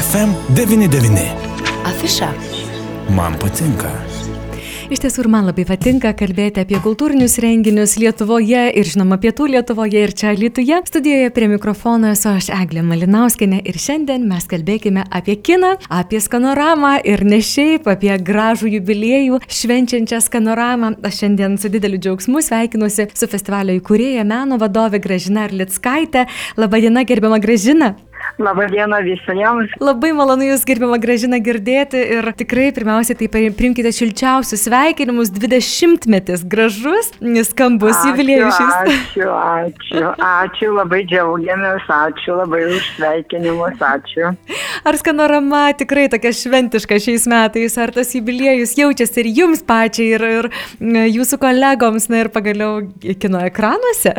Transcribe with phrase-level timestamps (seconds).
[0.00, 1.20] FM99.
[1.84, 2.28] Afiša.
[3.16, 3.90] Man patinka.
[4.90, 10.06] Iš tiesų ir man labai patinka kalbėti apie kultūrinius renginius Lietuvoje ir žinoma pietų Lietuvoje
[10.06, 10.80] ir čia Lietuvoje.
[10.88, 16.96] Studijoje prie mikrofono esu aš Eglė Malinauskinė ir šiandien mes kalbėkime apie kiną, apie skanoramą
[17.04, 20.94] ir ne šiaip apie gražų jubiliejų švenčiančią skanoramą.
[21.04, 26.24] Aš šiandien su dideliu džiaugsmu sveikinuosi su festivalio įkūrėja meno vadovė Gražina Arlitskaitė.
[26.56, 27.98] Labadiena, gerbiama Gražina.
[28.38, 29.72] Labą dieną visiems.
[29.80, 36.44] Labai malonu Jūs, gerbiamą Gražiną, girdėti ir tikrai pirmiausiai tai primkite šilčiausius sveikinimus, 20 metis
[36.44, 37.12] gražus,
[37.50, 38.56] skambus jubiliejus.
[38.56, 44.32] Ačiū, ačiū, ačiū, labai džiaugiamės, ačiū labai už sveikinimus, ačiū.
[44.88, 50.26] Ar skanorama tikrai tokia šventiška šiais metais, ar tas jubiliejus jaučiasi ir Jums pačiai, ir,
[50.40, 50.50] ir
[51.12, 52.80] Jūsų kolegoms, na ir pagaliau
[53.20, 54.16] kino ekranuose?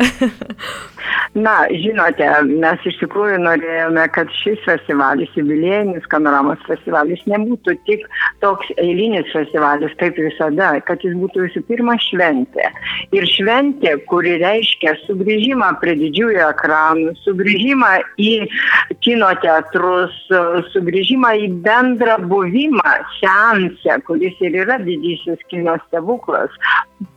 [1.34, 2.26] Na, žinote,
[2.60, 8.04] mes iš tikrųjų norėjome, kad šis festivalis, jubiliejinis panoramos festivalis, nebūtų tik
[8.44, 12.68] toks eilinis festivalis, kaip visada, kad jis būtų visų pirma šventė.
[13.16, 18.32] Ir šventė, kuri reiškia sugrįžimą prie didžiųjų ekranų, sugrįžimą į
[19.04, 20.16] kino teatrus,
[20.74, 26.54] sugrįžimą į bendrą buvimą seanse, kuris ir yra didysis kino stebuklas.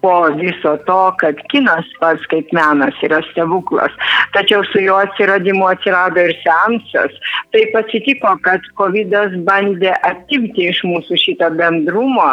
[0.02, 3.94] Po viso to, kad kinas pats kaip menas yra stebuklas,
[4.34, 7.14] tačiau su jo atsiradimu atsirado ir seansas.
[7.56, 9.16] Taip atsitiko, kad COVID
[9.48, 12.32] bandė atimti iš mūsų šitą bendrumo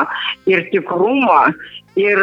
[0.50, 1.40] ir tikrumo
[1.96, 2.18] ir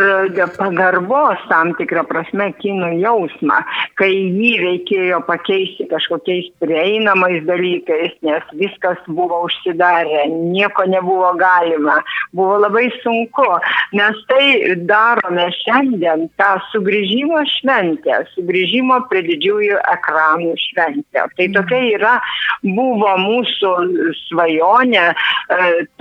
[0.57, 3.59] pagarbos tam tikrą prasme kinų jausmą,
[3.99, 11.99] kai jį reikėjo pakeisti kažkokiais prieinamais dalykais, nes viskas buvo užsidarę, nieko nebuvo galima,
[12.33, 13.45] buvo labai sunku.
[13.93, 21.27] Mes tai darome šiandien, tą sugrįžimo šventę, sugrįžimo prie didžiųjų ekranų šventę.
[21.29, 21.55] Tai mhm.
[21.59, 22.15] tokia yra,
[22.65, 23.75] buvo mūsų
[24.25, 25.05] svajonė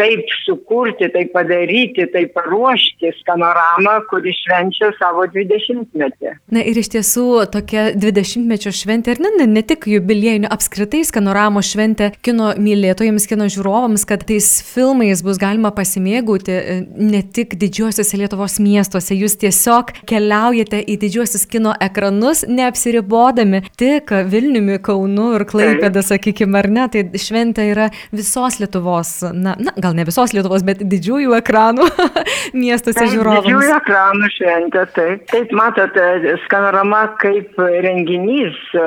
[0.00, 6.32] taip sukurti, taip padaryti, taip paruošti skanoramą programą, kuri švenčia savo 20-metį.
[6.54, 11.62] Na ir iš tiesų tokia 20-mečio šventė, ir ne, ne, ne tik jubiliejinių, apskritai skanoramo
[11.62, 18.18] šventė kino mylėtojams, kino žiūrovams, kad tais filmais bus galima pasimėgauti e, ne tik didžiuosiuose
[18.18, 26.02] Lietuvos miestuose, jūs tiesiog keliaujate į didžiuosius kino ekranus, neapsiribodami tik Vilniumi, Kaunu ir Klaipėda,
[26.06, 30.82] sakykime, ar ne, tai šventė yra visos Lietuvos, na, na gal ne visos Lietuvos, bet
[30.82, 31.88] didžiųjų ekranų
[32.64, 35.24] miestuose žiūrovams didžiųjų ekranų šventė, taip.
[35.32, 36.04] Taip, matote,
[36.44, 38.84] skanorama kaip renginys e,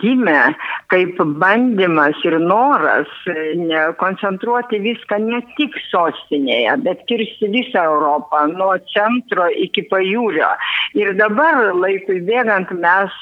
[0.00, 0.54] gimė,
[0.92, 3.54] kaip bandymas ir noras e,
[4.00, 10.52] koncentruoti viską ne tik sostinėje, bet kirsti visą Europą, nuo centro iki pajūrio.
[10.98, 13.14] Ir dabar laikui bėgant mes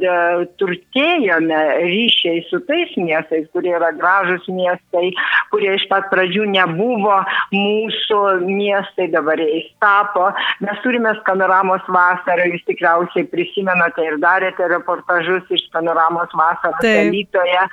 [0.00, 0.16] de,
[0.60, 5.10] turtėjome ryšiai su tais miestais, kurie yra gražus miestai,
[5.52, 7.20] kurie iš pat pradžių nebuvo
[7.54, 10.33] mūsų miestai, dabar jais tapo
[10.64, 17.64] Mes turime skanoramos vasarą, jūs tikriausiai prisimenate ir darėte reportažus iš skanoramos vasarosElytoje,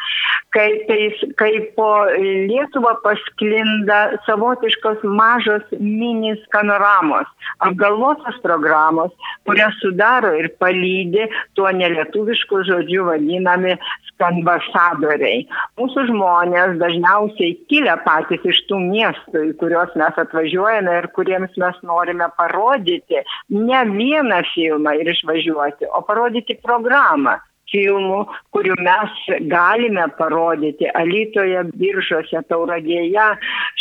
[0.56, 1.00] kaip, tai,
[1.42, 7.30] kaip po Lietuvą pasklinda savotiškos mažos mini skanoramos,
[7.68, 9.14] apgalvotos programos,
[9.48, 13.78] kurias sudaro ir palydė tuo nelietuvišku žodžiu vadinami
[14.28, 15.46] ambasadoriai.
[15.80, 21.80] Mūsų žmonės dažniausiai kilę patys iš tų miestų, į kuriuos mes atvažiuojame ir kuriems mes
[21.88, 23.24] norime parodyti
[23.54, 27.40] ne vieną filmą ir išvažiuoti, o parodyti programą
[27.72, 28.22] filmų,
[28.56, 29.22] kurių mes
[29.52, 33.28] galime parodyti Alytoje, Biržuose, Tauragėje,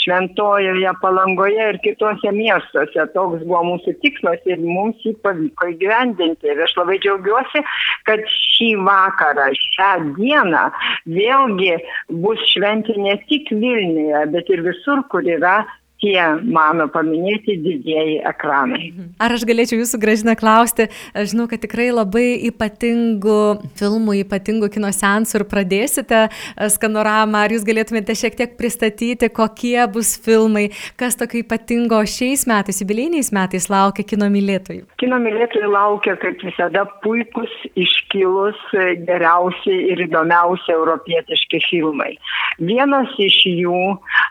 [0.03, 3.06] Šventojoje, Palangoje ir kitose miestuose.
[3.15, 6.53] Toks buvo mūsų tikslas ir mums jį pavyko įgyvendinti.
[6.53, 7.65] Ir aš labai džiaugiuosi,
[8.09, 10.65] kad šį vakarą, šią dieną
[11.11, 11.77] vėlgi
[12.23, 15.61] bus šventė ne tik Vilniuje, bet ir visur, kur yra
[16.00, 18.91] tie mano paminėti didieji ekranai.
[19.21, 23.41] Ar aš galėčiau jūsų gražina klausti, aš žinau, kad tikrai labai ypatingų
[23.78, 26.31] filmų, ypatingų kino sensų ir pradėsite e,
[26.72, 30.69] skanoramą, ar jūs galėtumėte šiek tiek pristatyti, kokie bus filmai,
[31.00, 34.87] kas tokio ypatingo šiais metais, jubilėjiniais metais laukia kino mylėtojų?
[35.00, 38.61] Kino mylėtojų laukia, kaip visada, puikus, iškilus,
[39.06, 42.14] geriausi ir įdomiausi europietiški filmai.
[42.61, 43.85] Vienas iš jų,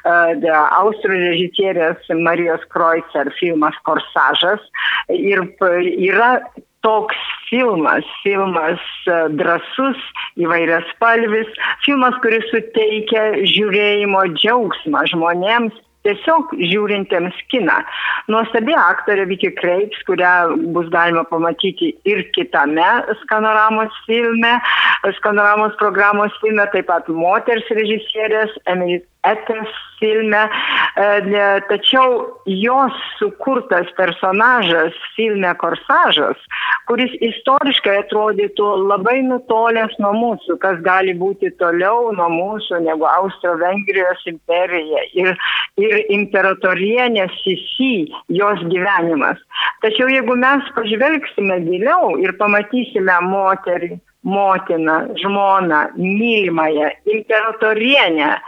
[0.06, 4.62] austrų režisierius, režisierės Marijos Kreuzer filmas Korsažas
[5.10, 5.42] ir
[5.98, 6.40] yra
[6.82, 7.16] toks
[7.50, 10.00] filmas, filmas e, drasus,
[10.40, 11.48] įvairias spalvis,
[11.84, 15.76] filmas, kuris suteikia žiūrėjimo džiaugsmą žmonėms
[16.08, 17.76] tiesiog žiūrintiems kiną.
[18.32, 22.88] Nuostabi aktorė Vicky Kreips, kurią bus galima pamatyti ir kitame
[23.26, 24.56] skanoramos filme,
[25.20, 29.68] skanoramos programos filme, taip pat moters režisierės Emily Etes
[30.00, 30.50] filme,
[30.96, 36.40] e, tačiau jos sukurtas personažas filme Korsažas,
[36.88, 44.24] kuris istoriškai atrodytų labai nutolęs nuo mūsų, kas gali būti toliau nuo mūsų negu Austro-Vengrijos
[44.32, 45.36] imperija ir,
[45.84, 49.44] ir imperatorienė Sisi, jos gyvenimas.
[49.84, 58.40] Tačiau jeigu mes pažvelgsime giliau ir pamatysime moterį, motiną, žmoną, mylimąją, imperatorienę,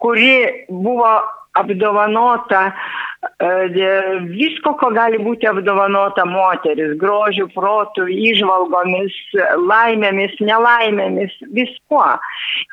[0.00, 0.30] kuri
[0.68, 1.10] buvo
[1.54, 2.72] apdovanota
[3.20, 9.12] visko, ko gali būti apdovanota moteris- grožių, protų, išvalgomis,
[9.56, 12.18] laimėmis, nelaimėmis, viskuo.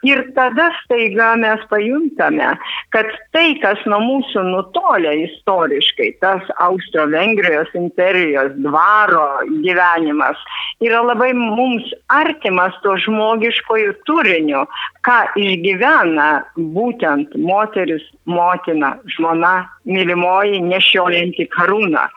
[0.03, 2.57] Ir tada staiga mes pajuntame,
[2.91, 10.38] kad tai, kas nuo mūsų nutolė istoriškai, tas Austro-Vengrijos imperijos dvaro gyvenimas,
[10.79, 14.65] yra labai mums artimas to žmogiškojų turiniu,
[15.03, 19.69] ką išgyvena būtent moteris, motina, žmona,
[20.38, 22.07] mylimoji, nešiojanti karūną.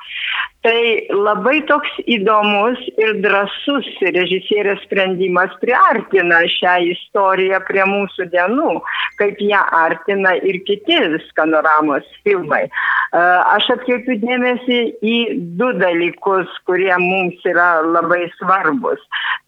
[0.62, 8.82] Tai labai toks įdomus ir drasus režisierės sprendimas priartina šią istoriją prie mūsų dienų,
[9.16, 10.98] kaip ją artina ir kiti
[11.30, 12.68] skanoramos filmai.
[13.12, 15.18] Aš atkreipiu dėmesį į
[15.56, 19.00] du dalykus, kurie mums yra labai svarbus.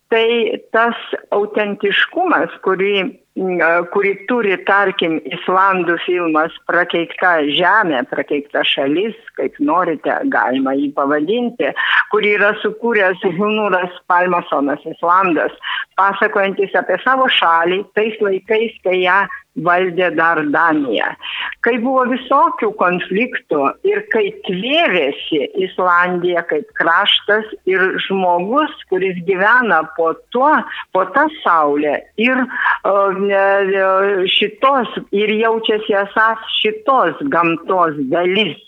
[0.08, 0.28] Tai
[0.72, 0.96] tas
[1.32, 10.92] autentiškumas, kurį kurį turi, tarkim, Islandų filmas Prakeikta žemė, Prakeikta šalis, kaip norite, galima jį
[10.92, 11.72] pavadinti,
[12.12, 15.52] kurį yra sukūręs Hunūras Palmasonas Islandas,
[15.96, 19.22] pasakojantis apie savo šalį tais laikais, kai ją
[19.60, 21.10] valdė dar Danija.
[21.64, 30.12] Kai buvo visokių konfliktų ir kai tvėrėsi Islandija kaip kraštas ir žmogus, kuris gyvena po
[30.32, 30.54] tuo,
[30.96, 33.21] po tą saulę ir uh,
[34.32, 38.60] šitos ir jaučiasi esas šitos gamtos dalis.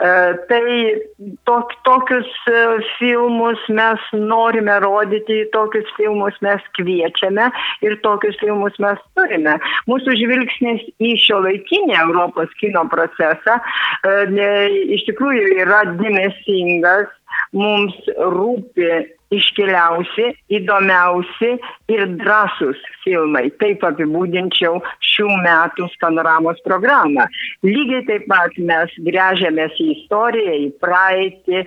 [0.00, 0.10] E,
[0.48, 0.96] tai
[1.44, 2.60] tok, tokius e,
[2.98, 7.50] filmus mes norime rodyti, tokius filmus mes kviečiame
[7.84, 9.58] ir tokius filmus mes turime.
[9.90, 14.48] Mūsų žvilgsnis į šio laikinį Europos kino procesą e,
[14.96, 17.12] iš tikrųjų yra dėmesingas,
[17.52, 18.90] mums rūpi
[19.34, 21.52] iškiliausi, įdomiausi
[21.92, 23.46] ir drąsūs filmai.
[23.62, 24.80] Taip apibūdinčiau
[25.12, 27.28] šių metų skanoramos programą.
[27.66, 31.64] Lygiai taip pat mes grėžiamės į istoriją, į praeitį,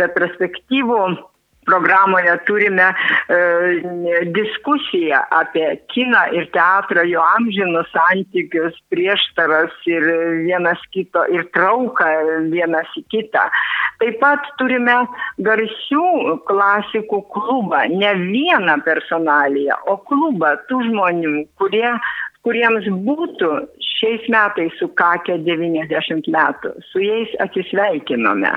[0.00, 1.02] retrospektyvų
[1.64, 10.06] programoje turime e, diskusiją apie kiną ir teatrą, jo amžinus santykius, prieštaras ir
[10.46, 12.08] vienas kito ir trauką
[12.52, 13.46] vienas į kitą.
[14.02, 14.96] Taip pat turime
[15.46, 21.94] garsių klasikų klubą, ne vieną personaliją, o klubą tų žmonių, kurie
[22.42, 23.50] kuriems būtų
[23.86, 26.74] šiais metais sukakę 90 metų.
[26.90, 28.50] Su jais atsisveikinome.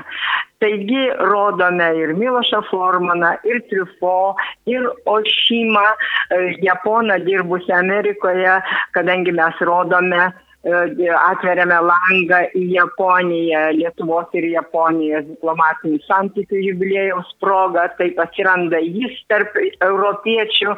[0.62, 4.34] Taigi rodome ir Milošą Formaną, ir Trifo,
[4.66, 5.84] ir Ošymą,
[6.30, 8.60] e, Japoną dirbusią Amerikoje,
[8.96, 10.32] kadangi mes rodome
[10.66, 19.14] E, atveriame langą į Japoniją, Lietuvos ir Japonijos diplomatinių santykių jubilėjaus progą, taip atsiranda jis
[19.30, 20.74] tarp europiečių,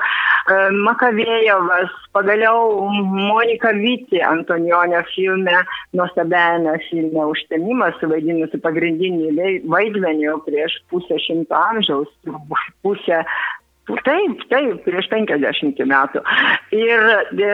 [0.49, 5.55] Makavėjovas, pagaliau Monika Vyti Antonionio filme,
[5.93, 12.09] nuostabiajame filme Užtemimas, vaidinusi pagrindinį vaidmenį prieš pusę šimto amžiaus,
[12.83, 13.23] pusę
[13.89, 16.21] Taip, taip, prieš 50 metų.
[16.77, 17.05] Ir
[17.41, 17.53] e,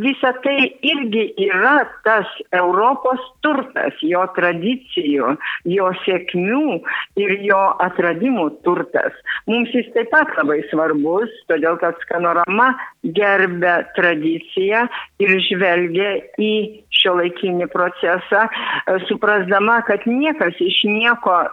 [0.00, 0.56] visa tai
[0.88, 1.74] irgi yra
[2.06, 5.34] tas Europos turtas, jo tradicijų,
[5.68, 6.78] jo sėkmių
[7.20, 9.12] ir jo atradimų turtas.
[9.50, 12.72] Mums jis taip pat labai svarbus, todėl kad skanorama
[13.04, 14.86] gerbė tradiciją
[15.20, 16.54] ir žvelgia į
[16.96, 21.44] šio laikinį procesą, e, suprasdama, kad niekas iš nieko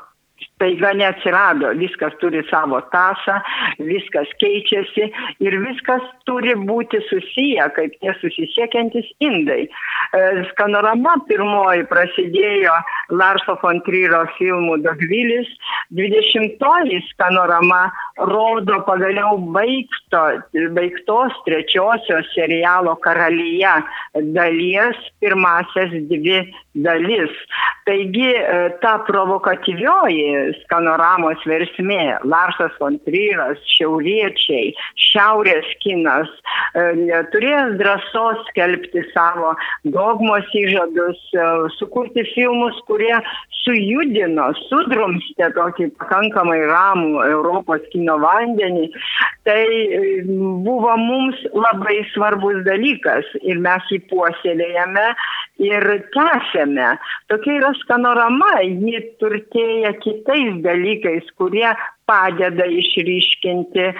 [0.43, 3.39] staiga neatsirado, viskas turi savo tasą,
[3.79, 5.09] viskas keičiasi
[5.43, 9.65] ir viskas turi būti susiję, kaip tie susisiekiantis indai.
[9.65, 12.75] E, skanorama pirmoji prasidėjo
[13.19, 15.49] Larso von Tryro filmų Dogvilis,
[15.97, 17.83] 20-oji skanorama
[18.29, 20.23] rodo pagaliau baigto,
[20.75, 23.75] baigtos trečiosios serialo Karalyje
[24.35, 27.33] dalies pirmasias dvi dalis.
[27.85, 30.32] Taigi e, ta provokatyvioji
[30.63, 32.19] skanoramos versmė.
[32.27, 34.73] Larsas von Tryras, šiauriečiai,
[35.09, 36.29] šiaurės kinas
[36.75, 39.53] e, turės drąsos skelbti savo
[39.95, 41.47] dogmos įžadus, e,
[41.77, 43.15] sukurti filmus, kurie
[43.63, 48.89] sujudino, sudrumstė tokį pakankamai ramų Europos kino vandenį.
[49.47, 50.01] Tai e,
[50.65, 55.07] buvo mums labai svarbus dalykas ir mes jį puoselėjame
[55.63, 55.85] ir
[56.15, 56.93] tęsėme.
[57.31, 61.67] Tokia yra skanorama, ji turtėja kitais dalykais, kurie
[62.09, 63.91] padeda išryškinti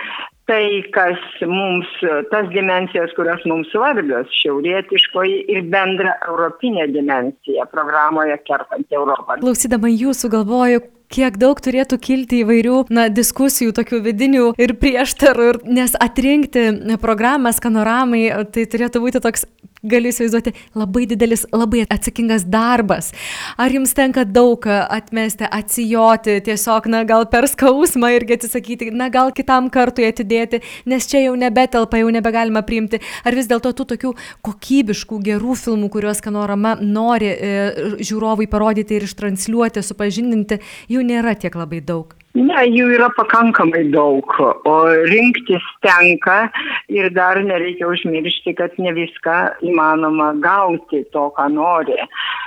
[0.50, 1.88] tai, kas mums,
[2.32, 9.39] tas dimensijas, kurios mums svarbios, šiaurietiškoji ir bendra europinė dimensija programoje kertant Europą.
[9.39, 15.62] Klausydama jūsų galvoju, kiek daug turėtų kilti įvairių na, diskusijų, tokių vidinių ir prieštarų, ir,
[15.79, 16.65] nes atrinkti
[17.01, 19.48] programą skanoramai, tai turėtų būti toks
[19.83, 23.11] galiu įsivaizduoti, labai didelis, labai atsakingas darbas.
[23.59, 29.33] Ar jums tenka daug atmesti, atsijoti, tiesiog, na, gal per skausmą irgi atsisakyti, na, gal
[29.35, 33.01] kitam kartui atidėti, nes čia jau nebetelpa, jau nebegalima priimti.
[33.27, 34.15] Ar vis dėlto tų tokių
[34.47, 37.53] kokybiškų, gerų filmų, kuriuos Kanorama nori e,
[37.99, 40.61] žiūrovai parodyti ir ištransliuoti, supažindinti,
[40.91, 42.15] jų nėra tiek labai daug?
[42.33, 44.31] Ne, jų yra pakankamai daug,
[44.65, 44.75] o
[45.05, 46.47] rinktis tenka
[46.89, 49.35] ir dar nereikia užmiršti, kad ne viską
[49.69, 51.99] įmanoma gauti to, ką nori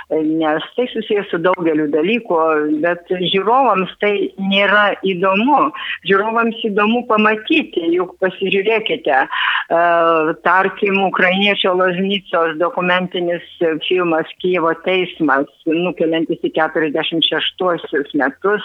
[0.09, 2.37] nes tai susijęs su daugeliu dalykų,
[2.83, 5.71] bet žiūrovams tai nėra įdomu.
[6.07, 13.43] Žiūrovams įdomu pamatyti, juk pasižiūrėkite, uh, tarkim, ukrainiečio Loznicos dokumentinis
[13.87, 18.63] filmas Kievo teismas, nukeliantis į 46 metus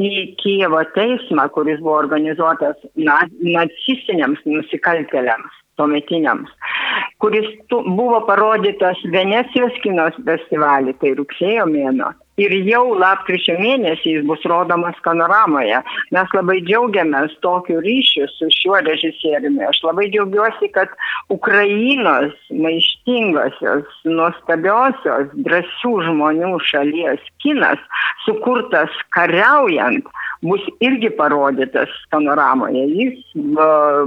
[0.00, 6.50] į Kievo teismą, kuris buvo organizuotas nacistiniams nusikaltėliams tuometiniams,
[7.18, 12.14] kuris tu, buvo parodytas Venecijos kinos festivalį, tai rugsėjo mėno.
[12.38, 15.80] Ir jau lapkričio mėnesį jis bus rodomas panoramoje.
[16.14, 19.64] Mes labai džiaugiamės tokiu ryšiu su šiuo režisieriumi.
[19.66, 20.92] Aš labai džiaugiuosi, kad
[21.34, 27.82] Ukrainos maištingosios, nuostabiosios, drąsių žmonių šalies kinas,
[28.22, 30.06] sukurtas kariaujant,
[30.46, 32.84] bus irgi parodytas panoramoje.
[32.94, 33.18] Jis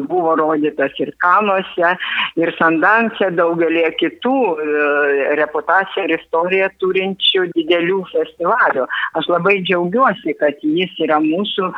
[0.08, 1.96] buvo rodytas ir Kanuose,
[2.40, 2.56] ir
[3.02, 8.86] Sandanse, daugelį kitų e, reputaciją ir istoriją turinčių didelių festivalių.
[9.18, 11.72] Aš labai džiaugiuosi, kad jis yra mūsų,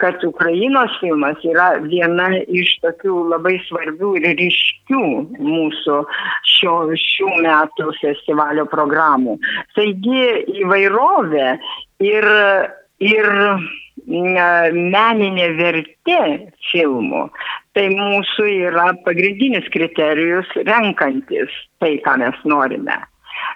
[0.00, 5.04] kad Ukrainos filmas yra viena iš tokių labai svarbių ir ryškių
[5.38, 6.00] mūsų
[6.56, 9.38] šio, šių metų festivalio programų.
[9.76, 10.26] Taigi
[10.64, 11.58] įvairovė
[12.02, 12.30] ir,
[12.98, 13.30] ir
[14.06, 17.28] meninė vertė filmų,
[17.76, 21.52] tai mūsų yra pagrindinis kriterijus renkantis
[21.82, 22.96] tai, ką mes norime.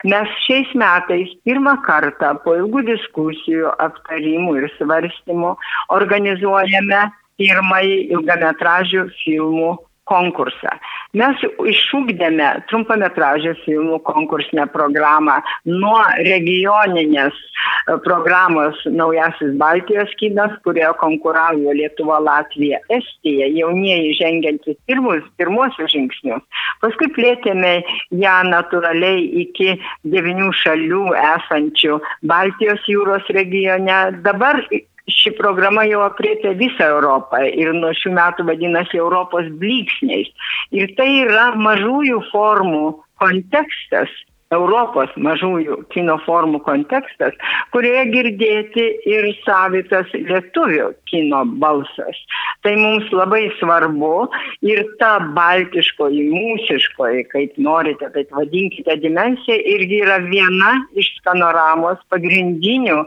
[0.05, 5.55] Mes šiais metais pirmą kartą po ilgų diskusijų, aptarimų ir svarstymų
[5.97, 7.07] organizuojame
[7.41, 9.73] pirmąjį ilgametražių filmų
[10.11, 10.75] konkursą.
[11.19, 21.75] Mes išūkdėme trumpametražio filmų konkursinę programą nuo regioninės e, programos Naujasis Baltijos kinas, kurioje konkuravo
[21.75, 26.47] Lietuva, Latvija, Estija, jaunieji žengiantys pirmus, pirmuosius žingsnius.
[26.83, 27.75] Paskui plėtėme
[28.23, 29.75] ją natūraliai iki
[30.15, 31.99] devinių šalių esančių
[32.31, 33.99] Baltijos jūros regione.
[34.27, 34.63] Dabar
[35.09, 40.33] ši programa jau apriepia visą Europą ir nuo šių metų vadinasi Europos blyksniais.
[40.77, 42.85] Ir tai yra mažųjų formų
[43.21, 44.11] kontekstas,
[44.51, 47.37] Europos mažųjų kino formų kontekstas,
[47.71, 52.19] kurioje girdėti ir savitas lietuvių kino balsas.
[52.67, 54.27] Tai mums labai svarbu
[54.67, 63.05] ir ta baltiškoji, mūsiškoji, kaip norite, taip vadinkite, dimensija irgi yra viena iš skanoramos pagrindinių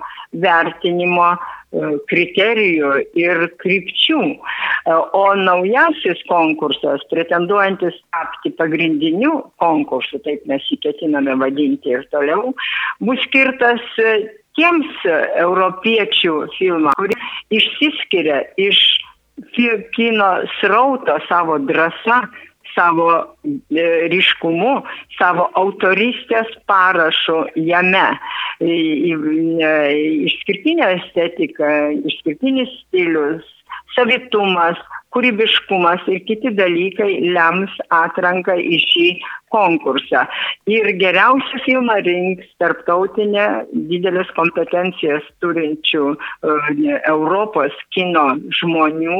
[0.48, 1.63] vertinimo E,
[2.10, 4.22] kriterijų ir krypčių.
[4.34, 4.38] E,
[4.94, 12.54] o naujasis konkursas, pretenduojantis tapti pagrindiniu konkursu, taip mes jį ketiname vadinti ir toliau,
[13.04, 14.16] bus skirtas e,
[14.58, 15.06] tiems
[15.42, 17.18] europiečių filmams, kurie
[17.58, 18.80] išsiskiria iš
[19.96, 22.28] kino srauto savo drąsa,
[22.76, 23.08] savo
[23.46, 24.74] e, ryškumu,
[25.18, 28.08] savo autoristės parašu jame.
[28.64, 31.70] Išskirtinė estetika,
[32.06, 33.46] išskirtinis stilius,
[33.96, 34.80] savitumas,
[35.14, 39.08] kūrybiškumas ir kiti dalykai lems atranką į šį
[39.54, 40.26] konkursą.
[40.70, 43.48] Ir geriausią filmą rinks tarptautinė
[43.92, 46.72] didelės kompetencijas turinčių uh,
[47.14, 49.20] Europos kino žmonių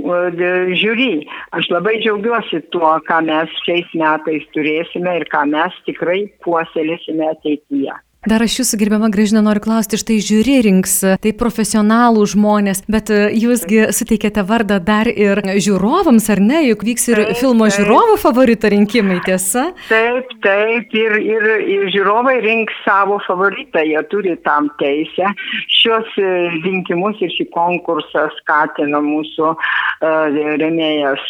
[0.00, 1.26] žiūri.
[1.52, 7.94] Aš labai džiaugiuosi tuo, ką mes šiais metais turėsime ir ką mes tikrai puoselėsime ateityje.
[8.22, 10.92] Dar aš jūsų gerbiama gražina noriu klausti, štai žiūri rinks,
[11.24, 16.60] tai profesionalų žmonės, bet e, jūsgi suteikėte vardą dar ir žiūrovams, ar ne?
[16.68, 17.80] Juk vyks ir taip, filmo taip.
[17.80, 19.72] žiūrovų favorito rinkimai, tiesa?
[19.88, 25.34] Taip, taip, ir, ir, ir žiūrovai rinks savo favoritą, jie turi tam teisę.
[25.82, 26.30] Šios e,
[26.62, 31.22] rinkimus ir šį konkursą skatina mūsų uh, remėjas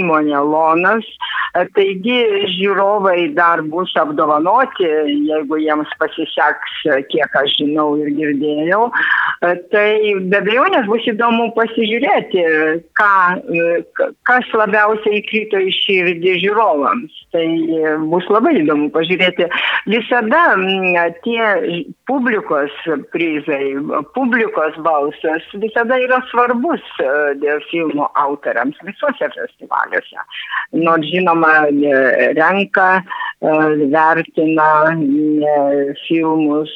[0.00, 1.06] įmonė Lonas.
[1.74, 2.18] Taigi
[2.58, 6.76] žiūrovai dar bus apdovanoti, jeigu jiems pasiseks,
[7.10, 8.90] kiek aš žinau ir girdėjau.
[9.72, 9.88] Tai
[10.30, 12.44] be abejonės bus įdomu pasižiūrėti,
[12.98, 13.14] ką,
[14.28, 17.16] kas labiausiai įkrito į širdį žiūrovams.
[17.34, 17.46] Tai
[18.10, 19.46] bus labai įdomu pažiūrėti.
[19.90, 20.44] Visada
[21.24, 22.74] tie publikos
[23.14, 23.72] prizai,
[24.16, 26.84] publikos balsas visada yra svarbus
[27.40, 30.26] dėl filmo autoriams visuose festivaliuose.
[30.84, 31.54] Nors žinoma,
[32.36, 32.90] renka
[33.40, 34.70] vertina
[36.06, 36.72] filmus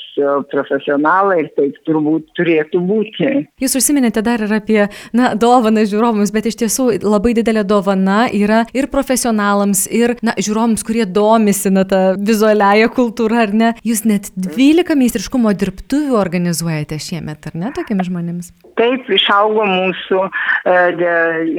[0.50, 3.30] profesionalai ir taip turbūt turėtų būti.
[3.62, 4.80] Jūs užsiminėte dar ir apie,
[5.16, 10.84] na, dovaną žiūrovams, bet iš tiesų labai didelė dovana yra ir profesionalams, ir, na, žiūrovams,
[10.86, 13.72] kurie domisi, na, tą vizualiąją kultūrą, ar ne.
[13.86, 18.52] Jūs net 12 meistriškumo dirbtuvių organizuojate šiemet, ar ne, tokiams žmonėms?
[18.78, 20.20] Taip išaugo mūsų
[20.66, 21.10] e,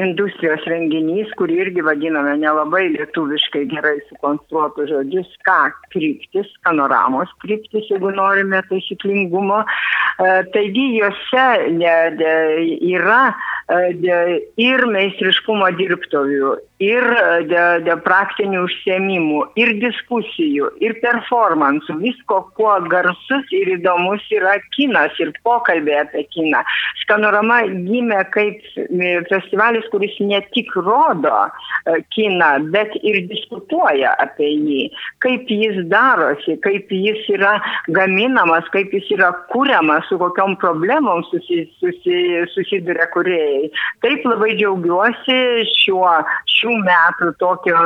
[0.03, 5.61] industrijos renginys, kurį irgi vadiname nelabai lietuviškai gerai sukonstruotų žodžius, ką
[5.93, 6.51] kryptis,
[6.95, 9.63] panoramos kryptis, jeigu norime taisyklingumo.
[10.19, 11.45] E, taigi juose
[12.95, 13.35] yra
[13.69, 17.05] e, ir meistriškumo dirbtovių, ir
[17.47, 25.15] dėl de praktinių užsiemimų, ir diskusijų, ir performansų, visko, kuo garsus ir įdomus yra kinas
[25.23, 26.63] ir pokalbė apie kiną.
[27.03, 28.63] Skanorama gimė kaip
[29.29, 31.45] festivalis, kuris ne tik rodo
[32.15, 34.81] kiną, bet ir diskutuoja apie jį,
[35.23, 37.55] kaip jis darosi, kaip jis yra
[37.95, 42.19] gaminamas, kaip jis yra kūriamas, su kokiam problemom susi, susi,
[42.51, 43.71] susiduria kuriejai.
[44.03, 45.39] Taip labai džiaugiuosi
[45.71, 46.11] šiuo,
[46.51, 47.77] šiuo šių metų tokio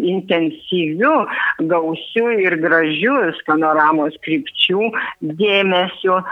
[0.00, 1.26] intensyviu,
[1.68, 6.24] gausiu ir gražiu skanoramos krypčių dėmesiu e,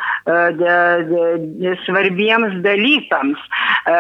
[0.59, 0.77] de,
[1.11, 1.25] de,
[1.61, 3.41] de svarbiems dalykams,
[3.87, 3.97] e,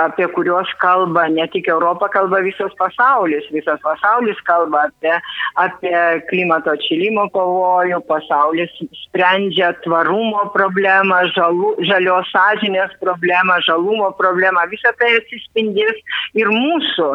[0.00, 3.46] apie kuriuos kalba ne tik Europa, kalba visas pasaulis.
[3.54, 5.14] Visas pasaulis kalba apie,
[5.60, 5.94] apie
[6.30, 8.74] klimato atšilimo pavojų, pasaulis
[9.06, 14.66] sprendžia tvarumo problemą, žalu, žalios sąžinės problemą, žalumo problemą.
[14.72, 15.98] Visą tai atsispindės
[16.38, 17.12] ir mūsų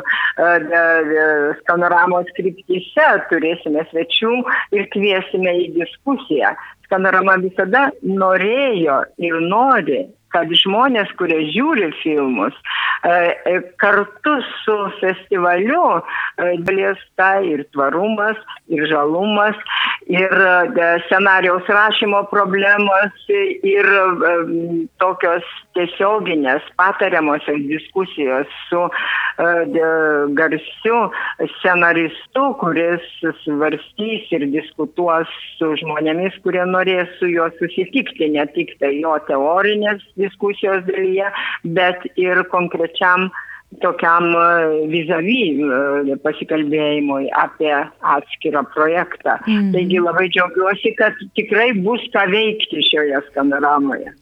[1.62, 4.34] skanoramos kryptyse turėsime svečių
[4.78, 6.56] ir kviesime į diskusiją.
[6.86, 12.56] Skanorama visada norėjo ir nori kad žmonės, kurie žiūri filmus,
[13.82, 16.02] kartu su festivaliu
[16.68, 19.58] dalies tai ir tvarumas, ir žalumas,
[20.12, 20.34] ir
[21.08, 23.90] scenarijos rašymo problemos, ir
[25.02, 25.46] tokios
[25.78, 28.84] tiesioginės patariamosios diskusijos su
[30.40, 31.00] garsiu
[31.58, 33.06] scenaristu, kuris
[33.44, 40.02] svarstys ir diskutuos su žmonėmis, kurie norės su juo susitikti, ne tik tai jo teorinės
[40.16, 40.25] diskusijos
[40.88, 41.32] dalyje,
[41.78, 43.30] bet ir konkrečiam
[43.82, 44.46] tokiam e,
[44.92, 47.74] vizavy e, pasikalbėjimui apie
[48.16, 49.38] atskirą projektą.
[49.46, 49.72] Mm.
[49.76, 54.14] Taigi labai džiaugiuosi, kad tikrai bus ką veikti šioje skanoramoje.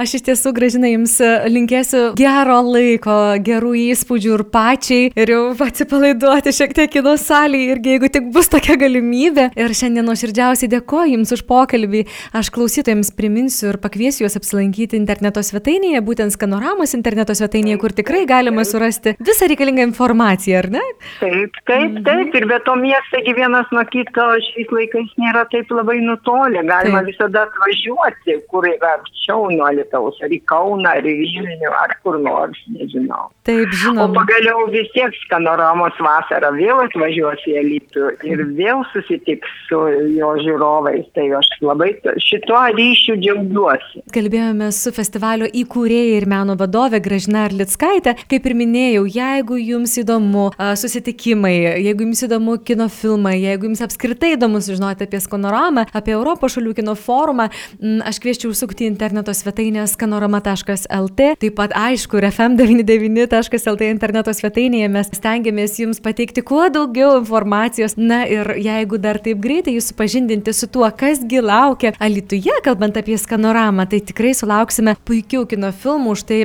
[0.00, 5.42] Aš iš tiesų, gražina, jums e, linkėsiu gero laiko, gerų įspūdžių ir pačiai ir jau
[5.66, 9.50] atsipalaiduoti šiek tiek kino salėje irgi, jeigu tik bus tokia galimybė.
[9.58, 12.04] Ir šiandien nuoširdžiausiai dėkoju Jums už pokalbį.
[12.36, 18.22] Aš klausytojams priminsiu ir pakviesiu juos apsilankyti interneto svetainėje, būtent skanoramos interneto svetainėje, kur tikrai
[18.30, 20.84] galima surasti rasti visą reikalingą informaciją, ar ne?
[21.20, 22.04] Taip, taip, mhm.
[22.04, 22.34] taip.
[22.40, 26.62] Ir be to miestai vienas nuo kito šiais laikais nėra taip labai nutolę.
[26.66, 27.10] Galima taip.
[27.12, 32.18] visada atvažiuoti, kur yra arčiau nuo Lietuvos, ar į Kauną, ar į Vilnių, ar kur
[32.22, 33.30] nors, nežinau.
[33.48, 34.08] Taip, žinoma.
[34.08, 39.80] O pagaliau vis tiek skanoramos vasarą vėl atvažiuos į Elitų ir vėl susitiks su
[40.16, 41.06] jo žiūrovais.
[41.16, 41.92] Tai aš labai
[42.24, 44.04] šituo ryšiu džiaugiuosi.
[44.14, 48.16] Kalbėjome su festivalio įkūrėja ir meno vadovė Gražina Arlickaitė.
[48.30, 53.82] Kaip ir minėjau, minėjau, jeigu jums įdomu susitikimai, jeigu jums įdomu kino filmai, jeigu jums
[53.84, 57.50] apskritai įdomu sužinoti apie skanoramą, apie Europos šalių kino forumą,
[58.08, 66.00] aš kvieščiau užsukti interneto svetainę skanorama.lt, taip pat aišku, fm99.lt interneto svetainėje mes stengiamės jums
[66.02, 67.96] pateikti kuo daugiau informacijos.
[68.00, 73.18] Na ir jeigu dar taip greitai jūs supažindinti su tuo, kasgi laukia Alituje, kalbant apie
[73.20, 76.16] skanoramą, tai tikrai sulauksime puikių kino filmų.
[76.20, 76.40] Štai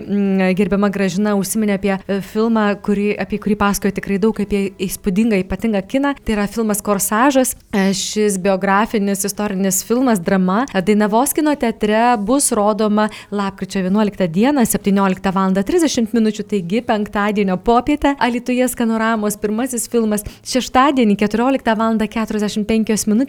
[0.58, 5.82] gerbiama Gražina užsiminė apie e, filmą, kurį, apie kurį pasakoju tikrai daug, apie įspūdingą, ypatingą
[5.90, 6.14] kiną.
[6.26, 7.56] Tai yra filmas Korsažas.
[7.76, 15.32] E, šis biografinis istorinis filmas, drama, Dainavos kino teatre bus rodoma lapkričio 11 dieną, 17
[15.36, 15.54] val.
[15.54, 16.32] 30 min.
[16.50, 18.16] taigi penktadienio popietę.
[18.20, 20.24] Alituje skanoramos pirmasis filmas.
[20.44, 21.98] Šeštadienį 14 val.
[21.98, 23.26] 45 min.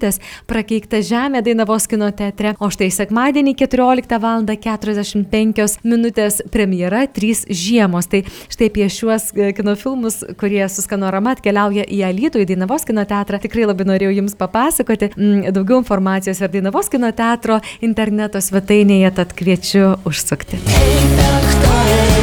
[0.46, 2.54] prakeikta žemė Dainavos kino teatre.
[2.60, 4.44] O štai sekmadienį 14 val.
[4.46, 6.10] 45 min.
[6.50, 8.06] premjera 3 žiemos.
[8.06, 12.84] Tai štai apie šiuos e, kino filmus, kurie su skanorama atkeliauja į Alitų, į Dainavos
[12.84, 13.40] kino teatrą.
[13.40, 15.14] Tikrai labai norėjau Jums papasakoti.
[15.16, 20.60] Mm, daugiau informacijos ir Dainavos kino teatro interneto svetainėje, tad kviečiu užsukti.
[20.66, 22.15] FM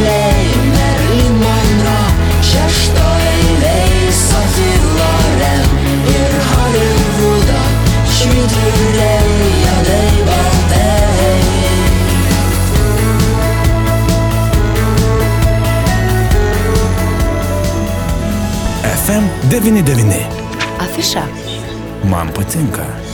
[19.49, 20.27] 99.
[20.79, 21.23] Afiša.
[22.09, 23.12] Man patinka.